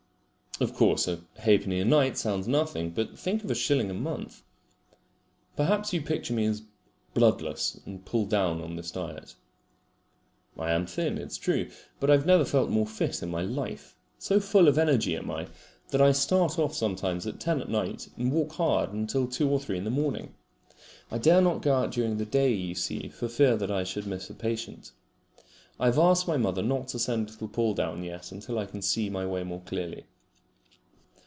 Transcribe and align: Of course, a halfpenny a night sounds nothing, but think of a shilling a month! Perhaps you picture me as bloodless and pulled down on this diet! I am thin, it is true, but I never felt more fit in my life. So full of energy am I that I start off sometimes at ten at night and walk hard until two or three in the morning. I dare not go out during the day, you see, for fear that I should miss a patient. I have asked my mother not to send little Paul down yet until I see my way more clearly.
Of 0.59 0.75
course, 0.75 1.07
a 1.07 1.19
halfpenny 1.37 1.79
a 1.79 1.85
night 1.85 2.17
sounds 2.19 2.47
nothing, 2.47 2.91
but 2.91 3.17
think 3.17 3.43
of 3.43 3.49
a 3.49 3.55
shilling 3.55 3.89
a 3.89 3.95
month! 3.95 4.43
Perhaps 5.55 5.91
you 5.91 6.01
picture 6.03 6.35
me 6.35 6.45
as 6.45 6.61
bloodless 7.15 7.79
and 7.87 8.05
pulled 8.05 8.29
down 8.29 8.61
on 8.61 8.75
this 8.75 8.91
diet! 8.91 9.33
I 10.59 10.69
am 10.69 10.85
thin, 10.85 11.17
it 11.17 11.29
is 11.31 11.39
true, 11.39 11.71
but 11.99 12.11
I 12.11 12.17
never 12.17 12.45
felt 12.45 12.69
more 12.69 12.85
fit 12.85 13.23
in 13.23 13.29
my 13.31 13.41
life. 13.41 13.95
So 14.19 14.39
full 14.39 14.67
of 14.67 14.77
energy 14.77 15.17
am 15.17 15.31
I 15.31 15.47
that 15.89 15.99
I 16.01 16.11
start 16.11 16.59
off 16.59 16.75
sometimes 16.75 17.25
at 17.25 17.39
ten 17.39 17.59
at 17.59 17.67
night 17.69 18.09
and 18.15 18.31
walk 18.31 18.51
hard 18.51 18.93
until 18.93 19.25
two 19.27 19.49
or 19.49 19.59
three 19.59 19.79
in 19.79 19.83
the 19.83 19.89
morning. 19.89 20.35
I 21.09 21.17
dare 21.17 21.41
not 21.41 21.63
go 21.63 21.73
out 21.73 21.89
during 21.91 22.17
the 22.17 22.25
day, 22.25 22.51
you 22.53 22.75
see, 22.75 23.09
for 23.09 23.27
fear 23.27 23.57
that 23.57 23.71
I 23.71 23.83
should 23.83 24.05
miss 24.05 24.29
a 24.29 24.35
patient. 24.35 24.91
I 25.79 25.87
have 25.87 25.97
asked 25.97 26.27
my 26.27 26.37
mother 26.37 26.61
not 26.61 26.87
to 26.89 26.99
send 26.99 27.31
little 27.31 27.47
Paul 27.47 27.73
down 27.73 28.03
yet 28.03 28.31
until 28.31 28.59
I 28.59 28.67
see 28.81 29.09
my 29.09 29.25
way 29.25 29.43
more 29.43 29.61
clearly. 29.61 30.05